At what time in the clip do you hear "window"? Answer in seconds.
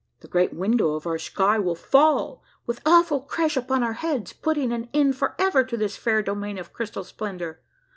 0.51-0.95